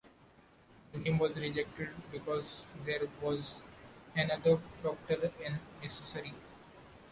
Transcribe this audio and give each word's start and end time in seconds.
The 0.93 0.97
name 0.97 1.19
was 1.19 1.35
rejected 1.35 1.89
because 2.11 2.65
there 2.85 3.07
was 3.21 3.61
another 4.15 4.57
Procter 4.81 5.31
in 5.45 5.59
Missouri. 5.79 6.33